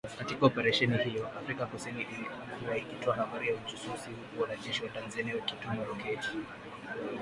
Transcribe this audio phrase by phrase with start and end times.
[0.19, 5.83] Katika Operesheni hiyo, Afrika kusini ilikuwa ikitoa habari za ujasusi huku wanajeshi wa Tanzania wakitumia
[5.83, 6.29] roketi